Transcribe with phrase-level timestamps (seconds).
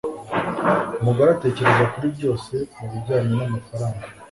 [1.01, 4.05] Umugore atekereza kuri byose mubijyanye namafaranga